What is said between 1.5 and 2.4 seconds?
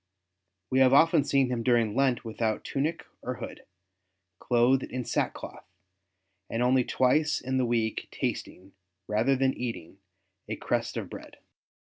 him during Lent